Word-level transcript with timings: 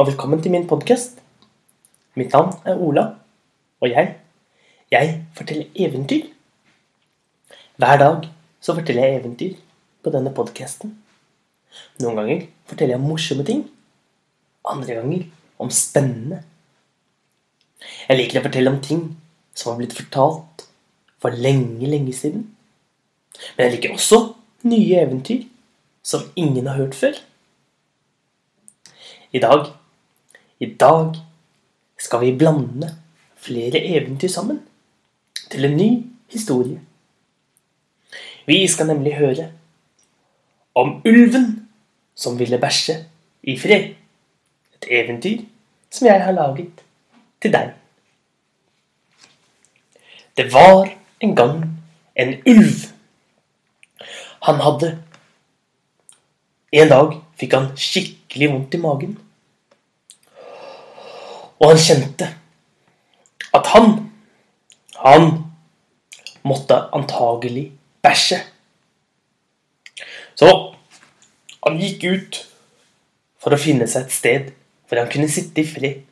og 0.00 0.06
velkommen 0.06 0.40
til 0.40 0.48
min 0.54 0.62
podkast. 0.64 1.18
Mitt 2.16 2.32
navn 2.32 2.54
er 2.64 2.78
Ola, 2.80 3.02
og 3.84 3.90
jeg, 3.90 4.14
jeg 4.88 5.08
forteller 5.36 5.66
eventyr. 5.76 6.22
Hver 7.76 7.98
dag 8.00 8.28
så 8.64 8.72
forteller 8.78 9.04
jeg 9.04 9.18
eventyr 9.18 9.58
på 10.00 10.12
denne 10.14 10.32
podkasten. 10.32 10.94
Noen 12.00 12.16
ganger 12.16 12.46
forteller 12.70 12.94
jeg 12.94 13.00
om 13.02 13.04
morsomme 13.10 13.44
ting, 13.44 13.60
andre 14.64 14.96
ganger 15.02 15.26
om 15.60 15.68
spennende. 15.68 16.38
Jeg 18.08 18.22
liker 18.22 18.40
å 18.40 18.46
fortelle 18.46 18.72
om 18.72 18.80
ting 18.80 19.02
som 19.52 19.74
har 19.74 19.82
blitt 19.82 19.96
fortalt 19.98 20.64
for 21.20 21.36
lenge, 21.36 21.84
lenge 21.84 22.14
siden. 22.16 22.46
Men 23.52 23.66
jeg 23.66 23.74
liker 23.74 23.98
også 23.98 24.22
nye 24.64 25.04
eventyr 25.04 25.44
som 26.00 26.24
ingen 26.40 26.72
har 26.72 26.80
hørt 26.80 26.96
før. 26.96 27.20
I 29.36 29.44
dag 29.44 29.68
I 30.60 30.74
dag 30.80 31.14
skal 31.98 32.20
vi 32.20 32.36
blande 32.36 32.90
flere 33.40 33.80
eventyr 33.80 34.28
sammen 34.28 34.60
til 35.50 35.64
en 35.64 35.76
ny 35.76 35.88
historie. 36.32 36.80
Vi 38.46 38.66
skal 38.68 38.90
nemlig 38.90 39.14
høre 39.16 39.46
om 40.74 41.00
ulven 41.04 41.68
som 42.14 42.38
ville 42.38 42.58
bæsje 42.60 42.98
i 43.42 43.56
fred. 43.58 43.94
Et 44.74 44.88
eventyr 45.00 45.46
som 45.90 46.06
jeg 46.06 46.24
har 46.24 46.36
laget 46.36 46.84
til 47.42 47.52
deg. 47.52 47.72
Det 50.36 50.52
var 50.52 50.90
en 51.20 51.36
gang 51.36 51.64
en 52.16 52.34
ulv. 52.46 52.90
Han 54.42 54.60
hadde 54.60 54.98
En 56.72 56.88
dag 56.88 57.16
fikk 57.34 57.54
han 57.56 57.72
skikkelig 57.74 58.48
vondt 58.52 58.74
i 58.74 58.78
magen. 58.78 59.16
Og 61.60 61.72
han 61.72 61.78
kjente 61.80 62.30
at 63.54 63.66
han 63.74 64.10
Han 65.00 65.44
måtte 66.44 66.76
antagelig 66.92 67.72
bæsje. 68.02 68.36
Så 70.36 70.48
han 71.64 71.78
gikk 71.80 72.04
ut 72.04 72.40
for 73.40 73.56
å 73.56 73.60
finne 73.60 73.88
seg 73.88 74.04
et 74.04 74.12
sted 74.12 74.50
hvor 74.88 75.00
han 75.00 75.08
kunne 75.08 75.30
sitte 75.32 75.62
i 75.62 75.64
fred. 75.64 76.02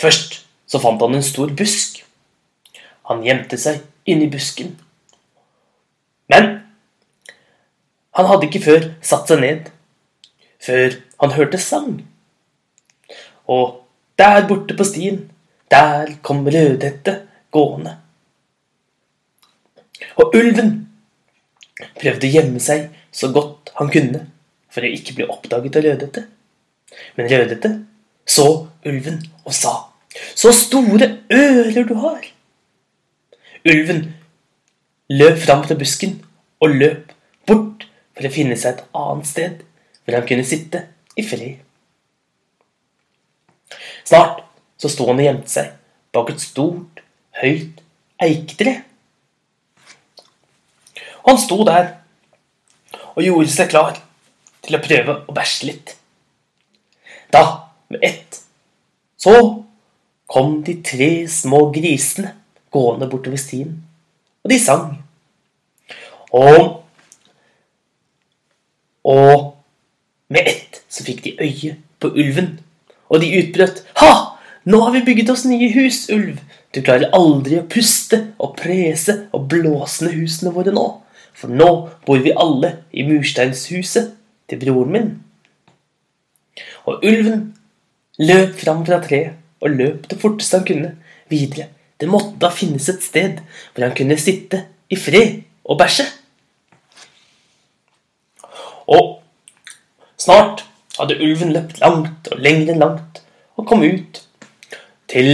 Først 0.00 0.38
så 0.64 0.80
fant 0.80 1.04
han 1.04 1.18
en 1.18 1.26
stor 1.26 1.52
busk. 1.52 2.00
Han 3.10 3.20
gjemte 3.26 3.58
seg 3.60 3.82
inni 4.08 4.30
busken. 4.32 4.72
Men 6.32 6.48
han 8.16 8.28
hadde 8.32 8.48
ikke 8.48 8.64
før 8.64 8.88
satt 9.04 9.28
seg 9.28 9.44
ned, 9.44 9.68
før 10.62 10.96
han 11.20 11.36
hørte 11.36 11.60
sang. 11.60 12.00
Og 13.44 13.81
der 14.18 14.46
borte 14.48 14.76
på 14.76 14.84
stien, 14.84 15.30
der 15.70 16.14
kom 16.22 16.44
Rødhette 16.46 17.22
gående. 17.50 17.96
Og 20.20 20.34
ulven 20.36 20.74
prøvde 22.00 22.28
å 22.28 22.34
gjemme 22.36 22.60
seg 22.62 22.90
så 23.12 23.30
godt 23.32 23.72
han 23.78 23.90
kunne 23.92 24.26
for 24.72 24.84
å 24.84 24.92
ikke 24.92 25.16
bli 25.16 25.28
oppdaget 25.28 25.78
av 25.78 25.86
Rødhette. 25.86 26.26
Men 27.16 27.30
Rødhette 27.30 27.72
så 28.28 28.68
ulven 28.84 29.22
og 29.44 29.52
sa, 29.52 29.88
'Så 30.34 30.52
store 30.52 31.18
ører 31.30 31.84
du 31.88 31.94
har!' 31.94 32.26
Ulven 33.64 34.14
løp 35.10 35.38
fram 35.38 35.66
til 35.66 35.78
busken 35.78 36.22
og 36.60 36.76
løp 36.76 37.12
bort 37.46 37.86
for 38.14 38.26
å 38.26 38.32
finne 38.32 38.56
seg 38.56 38.74
et 38.74 38.84
annet 38.94 39.26
sted 39.26 39.62
hvor 40.04 40.18
han 40.18 40.26
kunne 40.26 40.44
sitte 40.44 40.86
i 41.16 41.24
fred. 41.26 41.60
Snart 44.04 44.42
så 44.80 44.90
sto 44.90 45.06
han 45.08 45.20
og 45.20 45.26
gjemte 45.26 45.52
seg 45.52 45.72
bak 46.12 46.32
et 46.32 46.42
stort, 46.42 47.02
høyt 47.40 47.80
eiketre. 48.22 48.82
Han 51.26 51.38
sto 51.38 51.62
der 51.66 51.94
og 53.14 53.22
gjorde 53.22 53.52
seg 53.52 53.70
klar 53.72 53.98
til 54.62 54.76
å 54.76 54.82
prøve 54.82 55.16
å 55.26 55.34
bæsje 55.34 55.68
litt. 55.70 55.94
Da, 57.32 57.44
med 57.92 58.04
ett, 58.04 58.42
så 59.16 59.34
kom 60.32 60.60
de 60.66 60.78
tre 60.84 61.10
små 61.30 61.66
grisene 61.74 62.34
gående 62.72 63.08
bortover 63.08 63.40
stien, 63.40 63.74
og 64.42 64.52
de 64.52 64.58
sang. 64.60 64.94
Og 66.32 66.78
og 69.02 69.48
med 70.30 70.46
ett 70.46 70.78
så 70.88 71.04
fikk 71.04 71.24
de 71.24 71.32
øye 71.42 71.74
på 72.00 72.12
ulven, 72.12 72.54
og 73.10 73.20
de 73.20 73.32
utbrøt! 73.40 73.81
Nå 74.64 74.78
har 74.80 74.92
vi 74.94 75.02
bygget 75.02 75.30
oss 75.32 75.42
nye 75.50 75.72
hus, 75.74 76.04
ulv! 76.14 76.38
Du 76.72 76.78
klarer 76.86 77.10
aldri 77.16 77.58
å 77.58 77.66
puste 77.68 78.18
og 78.38 78.54
prese 78.60 79.24
og 79.34 79.48
blåse 79.50 80.06
ned 80.06 80.14
husene 80.20 80.52
våre 80.54 80.70
nå, 80.74 80.84
for 81.34 81.50
nå 81.50 81.70
bor 82.06 82.22
vi 82.22 82.34
alle 82.44 82.70
i 82.94 83.02
mursteinshuset 83.08 84.12
til 84.48 84.62
broren 84.62 84.94
min. 84.94 85.10
Og 86.86 87.02
ulven 87.02 87.44
løp 88.22 88.54
fram 88.62 88.86
fra 88.86 89.02
treet 89.02 89.38
og 89.62 89.76
løp 89.82 90.08
det 90.10 90.20
forteste 90.22 90.60
han 90.60 90.66
kunne 90.70 90.94
videre. 91.32 91.68
Det 91.98 92.10
måtte 92.10 92.38
da 92.42 92.54
finnes 92.54 92.86
et 92.90 93.02
sted 93.02 93.42
hvor 93.72 93.88
han 93.88 93.98
kunne 93.98 94.18
sitte 94.20 94.64
i 94.92 94.98
fred 94.98 95.42
og 95.66 95.82
bæsje. 95.82 96.06
Og 98.94 99.16
snart 100.20 100.68
hadde 101.00 101.18
ulven 101.18 101.54
løpt 101.54 101.82
langt 101.82 102.30
og 102.30 102.42
lenger 102.42 102.76
enn 102.76 102.84
langt 102.86 103.24
og 103.58 103.66
kom 103.66 103.82
ut 103.82 104.28
til 105.12 105.30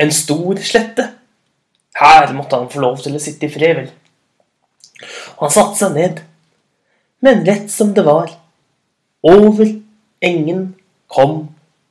en 0.00 0.12
stor 0.14 0.60
slette. 0.64 1.08
Her 1.98 2.32
måtte 2.34 2.58
han 2.58 2.70
få 2.72 2.80
lov 2.82 3.00
til 3.02 3.16
å 3.16 3.22
sitte 3.22 3.46
i 3.46 3.52
fred, 3.52 3.82
vel. 3.82 3.90
Han 5.40 5.52
satte 5.52 5.78
seg 5.80 5.96
ned, 5.96 6.22
men 7.22 7.44
rett 7.46 7.68
som 7.70 7.92
det 7.94 8.04
var, 8.06 8.32
over 9.22 9.68
engen 10.24 10.72
kom 11.12 11.50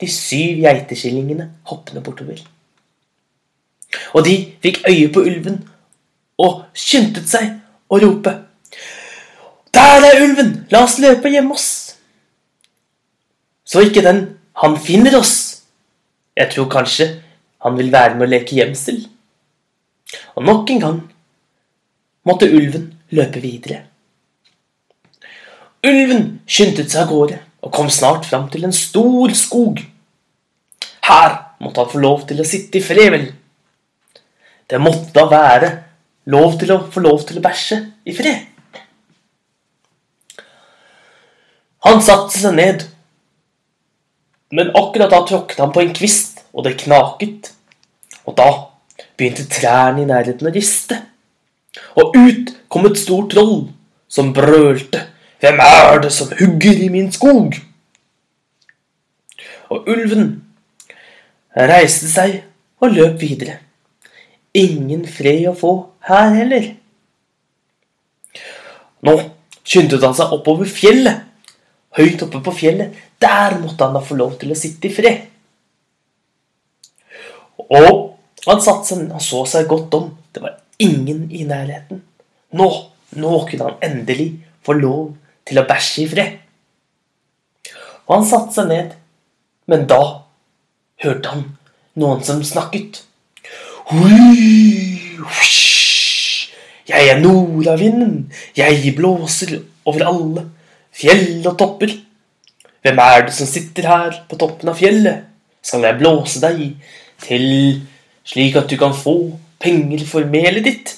de 0.00 0.08
syv 0.10 0.62
geitekillingene 0.64 1.50
hoppende 1.70 2.02
bortover. 2.02 2.40
Og 4.16 4.24
de 4.26 4.36
fikk 4.64 4.80
øye 4.88 5.10
på 5.12 5.26
ulven 5.28 5.60
og 6.40 6.64
skyndte 6.78 7.22
seg 7.28 7.52
å 7.92 8.00
rope 8.02 8.32
der 9.72 10.04
er 10.04 10.22
ulven! 10.24 10.66
La 10.70 10.84
oss 10.84 10.98
løpe 11.00 11.30
gjemme 11.32 11.56
oss. 11.56 11.68
Så 13.64 13.84
ikke 13.86 14.04
den 14.04 14.24
han 14.60 14.76
finner 14.80 15.16
oss. 15.18 15.51
Jeg 16.38 16.52
tror 16.54 16.70
kanskje 16.72 17.08
han 17.62 17.76
vil 17.78 17.92
være 17.92 18.16
med 18.16 18.26
å 18.26 18.32
leke 18.32 18.56
gjemsel. 18.56 19.02
Og 20.36 20.44
nok 20.46 20.70
en 20.72 20.82
gang 20.82 21.00
måtte 22.28 22.50
ulven 22.50 22.88
løpe 23.12 23.42
videre. 23.42 23.82
Ulven 25.82 26.26
skyndte 26.46 26.86
seg 26.86 27.04
av 27.04 27.10
gårde 27.10 27.38
og 27.62 27.72
kom 27.74 27.90
snart 27.90 28.26
fram 28.28 28.48
til 28.50 28.66
en 28.66 28.74
stor 28.74 29.34
skog. 29.38 29.82
Her 31.06 31.38
måtte 31.62 31.82
han 31.82 31.90
få 31.90 32.02
lov 32.02 32.26
til 32.28 32.40
å 32.42 32.46
sitte 32.46 32.78
i 32.78 32.84
fred, 32.84 33.10
vel. 33.14 33.26
Det 34.70 34.80
måtte 34.80 35.12
da 35.14 35.26
være 35.30 35.70
lov 36.32 36.56
til 36.60 36.72
å 36.74 36.78
få 36.90 37.02
lov 37.02 37.26
til 37.26 37.38
å 37.38 37.44
bæsje 37.44 37.78
i 38.06 38.14
fred. 38.16 38.48
Han 41.82 42.02
satte 42.02 42.38
seg 42.38 42.54
ned, 42.54 42.84
men 44.52 44.70
akkurat 44.76 45.10
da 45.10 45.22
tråkket 45.26 45.62
han 45.62 45.72
på 45.72 45.80
en 45.80 45.94
kvist, 45.96 46.42
og 46.52 46.66
det 46.66 46.76
knaket. 46.84 47.52
Og 48.28 48.36
da 48.36 48.48
begynte 49.16 49.48
trærne 49.50 50.04
i 50.04 50.08
nærheten 50.08 50.48
å 50.48 50.52
riste. 50.52 50.98
Og 51.96 52.12
ut 52.18 52.52
kom 52.68 52.86
et 52.88 53.00
stort 53.00 53.32
troll 53.32 53.70
som 54.12 54.34
brølte. 54.36 55.00
Hvem 55.42 55.58
er 55.64 56.02
det 56.04 56.12
som 56.14 56.30
hugger 56.38 56.84
i 56.84 56.90
min 56.92 57.08
skog? 57.12 57.56
Og 59.72 59.88
ulven 59.88 60.28
reiste 61.56 62.10
seg 62.12 62.42
og 62.84 62.92
løp 62.92 63.18
videre. 63.24 63.56
Ingen 64.52 65.06
fred 65.08 65.48
å 65.48 65.56
få 65.56 65.72
her 66.06 66.36
heller. 66.36 66.68
Nå 69.02 69.16
skyndte 69.64 69.98
han 70.04 70.14
seg 70.16 70.36
oppover 70.36 70.68
fjellet 70.68 71.31
høyt 71.98 72.22
oppe 72.24 72.40
på 72.44 72.54
fjellet. 72.56 72.96
Der 73.20 73.58
måtte 73.60 73.86
han 73.86 73.96
da 73.96 74.02
få 74.04 74.16
lov 74.18 74.36
til 74.40 74.52
å 74.52 74.58
sitte 74.58 74.88
i 74.88 74.94
fred. 74.94 75.28
Og 77.72 77.90
han 78.46 78.62
satte 78.62 78.90
seg 78.90 79.12
og 79.12 79.22
så 79.22 79.44
seg 79.48 79.68
godt 79.70 79.94
om. 79.98 80.08
Det 80.32 80.42
var 80.42 80.58
ingen 80.82 81.28
i 81.30 81.44
nærheten. 81.48 82.02
Nå, 82.58 82.68
nå 83.16 83.32
kunne 83.48 83.68
han 83.68 83.84
endelig 83.84 84.30
få 84.64 84.76
lov 84.78 85.12
til 85.48 85.60
å 85.60 85.66
bæsje 85.68 86.04
i 86.04 86.10
fred. 86.10 86.38
Og 88.08 88.16
han 88.16 88.26
satte 88.28 88.56
seg 88.56 88.68
ned, 88.70 88.94
men 89.70 89.86
da 89.90 90.02
hørte 91.04 91.32
han 91.32 91.44
noen 91.98 92.22
som 92.26 92.42
snakket. 92.44 93.02
Jeg 96.92 97.08
er 97.08 97.20
nordavinden, 97.22 98.32
jeg 98.58 98.94
blåser 98.98 99.60
over 99.88 100.04
alle 100.10 100.44
fjell 100.92 101.44
og 101.46 101.56
topper. 101.58 101.94
Hvem 102.82 102.98
er 102.98 103.26
det 103.26 103.34
som 103.36 103.48
sitter 103.48 103.88
her 103.88 104.18
på 104.28 104.38
toppen 104.40 104.72
av 104.72 104.78
fjellet? 104.78 105.28
Skal 105.62 105.86
jeg 105.86 105.98
blåse 106.00 106.42
deg 106.42 106.62
til 107.22 107.46
slik 108.26 108.58
at 108.58 108.70
du 108.70 108.76
kan 108.80 108.94
få 108.96 109.16
penger 109.62 110.02
for 110.08 110.26
melet 110.30 110.66
ditt? 110.66 110.94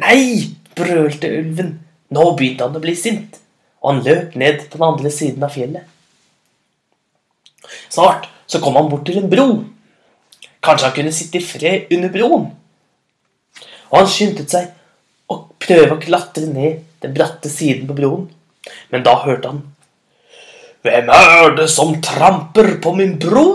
Nei, 0.00 0.54
brølte 0.74 1.30
ulven. 1.30 1.74
Nå 2.14 2.24
begynte 2.38 2.66
han 2.66 2.78
å 2.78 2.82
bli 2.82 2.94
sint, 2.98 3.36
og 3.82 3.90
han 3.90 4.02
løp 4.06 4.34
ned 4.38 4.64
på 4.70 4.78
den 4.78 4.86
andre 4.86 5.12
siden 5.12 5.44
av 5.44 5.52
fjellet. 5.54 5.84
Snart 7.92 8.28
så 8.50 8.60
kom 8.62 8.76
han 8.78 8.90
bort 8.90 9.06
til 9.08 9.20
en 9.20 9.30
bro. 9.30 9.48
Kanskje 10.64 10.88
han 10.88 10.96
kunne 10.96 11.14
sitte 11.14 11.40
i 11.40 11.44
fred 11.44 11.92
under 11.94 12.12
broen. 12.12 12.48
Og 13.90 13.98
han 14.00 14.10
skyndte 14.10 14.46
seg 14.50 14.72
å 15.30 15.40
prøve 15.60 15.96
å 15.96 16.02
klatre 16.02 16.48
ned 16.50 16.82
den 17.04 17.14
bratte 17.16 17.52
siden 17.52 17.86
på 17.88 17.96
broen. 17.98 18.26
Men 18.92 19.04
da 19.06 19.18
hørte 19.24 19.52
han 19.52 19.62
Hvem 20.84 21.08
er 21.12 21.54
det 21.56 21.70
som 21.72 21.94
tramper 22.04 22.74
på 22.84 22.92
min 22.96 23.14
bro? 23.20 23.48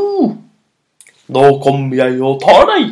Nå 1.29 1.43
kommer 1.61 1.93
jeg 1.99 2.17
og 2.25 2.39
tar 2.41 2.65
deg. 2.71 2.87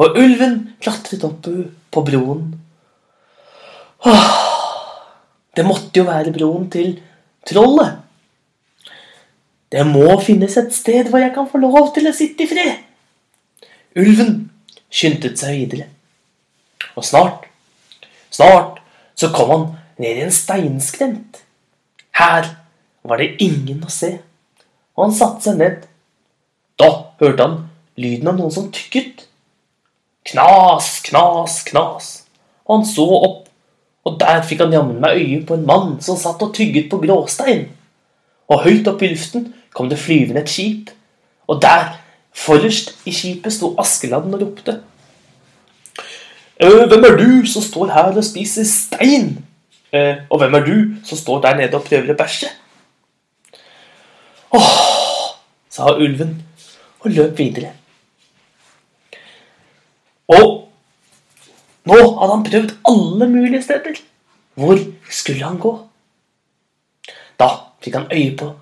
Og 0.00 0.16
ulven 0.16 0.54
klatret 0.80 1.26
opp 1.28 1.50
på 1.92 2.04
broen. 2.06 2.46
Åh, 4.08 4.32
det 5.52 5.66
måtte 5.68 6.00
jo 6.00 6.06
være 6.08 6.32
broen 6.32 6.70
til 6.72 6.94
trollet. 7.44 8.00
Det 9.72 9.84
må 9.88 10.16
finnes 10.24 10.56
et 10.60 10.72
sted 10.72 11.12
hvor 11.12 11.20
jeg 11.20 11.34
kan 11.36 11.48
få 11.48 11.60
lov 11.60 11.92
til 11.92 12.08
å 12.08 12.16
sitte 12.16 12.44
i 12.44 12.48
fred. 12.48 12.80
Ulven 14.00 14.34
skyndte 14.92 15.36
seg 15.36 15.60
videre. 15.60 15.90
Og 16.96 17.04
snart, 17.04 17.46
snart 18.32 18.80
så 19.18 19.30
kom 19.34 19.50
han 19.52 19.66
ned 20.02 20.18
i 20.18 20.26
en 20.26 20.34
steinskrent. 20.34 21.42
Her 22.16 22.48
var 23.06 23.20
det 23.20 23.36
ingen 23.42 23.82
å 23.84 23.92
se, 23.92 24.16
og 24.96 25.06
han 25.06 25.16
satte 25.16 25.46
seg 25.46 25.60
ned. 25.60 25.84
Da 26.80 26.90
hørte 27.20 27.46
han 27.46 27.60
lyden 28.00 28.32
av 28.32 28.40
noen 28.40 28.54
som 28.54 28.70
tykket. 28.74 29.26
Knas, 30.28 31.00
knas, 31.06 31.62
knas. 31.68 32.10
Og 32.66 32.78
han 32.78 32.86
så 32.88 33.06
opp, 33.18 33.40
og 34.06 34.18
der 34.20 34.42
fikk 34.46 34.64
han 34.64 34.74
jammen 34.74 35.00
meg 35.02 35.18
øye 35.20 35.40
på 35.46 35.56
en 35.58 35.66
mann 35.66 35.96
som 36.02 36.18
satt 36.18 36.42
og 36.42 36.54
tygget 36.56 36.88
på 36.90 37.00
gråstein. 37.02 37.68
Og 38.50 38.64
høyt 38.66 38.88
opp 38.90 39.02
i 39.02 39.12
luften 39.12 39.50
kom 39.74 39.90
det 39.90 40.00
flyvende 40.02 40.42
et 40.42 40.50
skip, 40.52 40.90
og 41.50 41.60
der, 41.62 41.94
forrest 42.32 42.94
i 43.08 43.12
skipet, 43.14 43.52
sto 43.54 43.72
Askeladden 43.80 44.34
og 44.36 44.44
ropte. 44.44 44.78
«Øh, 46.62 46.88
hvem 46.88 47.04
er 47.04 47.16
du 47.16 47.46
som 47.46 47.62
står 47.62 47.86
her 47.86 48.16
og 48.16 48.24
spiser 48.24 48.64
stein? 48.64 49.44
«Øh, 49.94 50.16
og 50.30 50.38
hvem 50.38 50.54
er 50.54 50.64
du 50.64 50.74
som 51.04 51.18
står 51.18 51.40
der 51.40 51.56
nede 51.56 51.74
og 51.74 51.84
prøver 51.84 52.14
å 52.14 52.16
bæsje? 52.16 52.48
Åh, 54.52 54.68
sa 55.72 55.94
ulven 55.96 56.36
og 57.00 57.10
løp 57.10 57.38
videre. 57.38 57.72
Og 60.28 60.68
nå 61.88 61.98
hadde 62.18 62.32
han 62.32 62.44
prøvd 62.46 62.74
alle 62.88 63.28
mulige 63.28 63.62
steder. 63.62 63.98
Hvor 64.54 64.78
skulle 65.10 65.44
han 65.44 65.58
gå? 65.58 65.72
Da 67.40 67.48
fikk 67.82 67.96
han 67.98 68.12
øye 68.12 68.36
på 68.36 68.52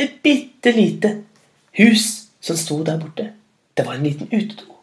et 0.00 0.20
bitte 0.22 0.72
lite 0.76 1.10
hus 1.78 2.28
som 2.40 2.56
sto 2.56 2.82
der 2.84 3.00
borte. 3.00 3.32
Det 3.76 3.86
var 3.86 3.98
en 3.98 4.06
liten 4.06 4.28
utedo 4.30 4.76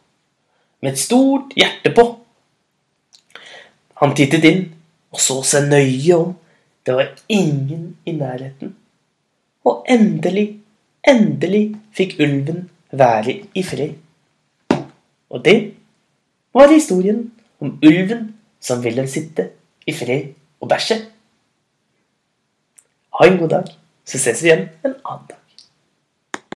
med 0.82 0.94
et 0.94 1.00
stort 1.00 1.54
hjerte 1.56 1.94
på. 1.96 2.06
Han 4.02 4.16
tittet 4.18 4.46
inn 4.50 4.62
og 5.14 5.22
så 5.22 5.42
seg 5.46 5.68
nøye 5.70 6.18
om. 6.18 6.34
Det 6.82 6.96
var 6.98 7.12
ingen 7.30 7.92
i 8.06 8.16
nærheten. 8.18 8.74
Og 9.68 9.86
endelig, 9.90 10.48
endelig 11.06 11.66
fikk 11.94 12.18
ulven 12.24 12.64
være 12.92 13.38
i 13.54 13.64
fred. 13.64 13.94
Og 15.30 15.46
det 15.46 15.58
var 16.54 16.74
historien 16.74 17.28
om 17.62 17.78
ulven 17.86 18.32
som 18.62 18.82
ville 18.84 19.06
sitte 19.08 19.52
i 19.86 19.94
fred 19.96 20.34
og 20.62 20.72
bæsje. 20.74 20.98
Ha 23.20 23.28
en 23.28 23.38
god 23.38 23.54
dag, 23.54 23.70
så 24.06 24.18
ses 24.18 24.42
vi 24.42 24.50
igjen 24.50 24.68
en 24.82 24.98
annen 25.06 25.30
dag. 25.30 25.41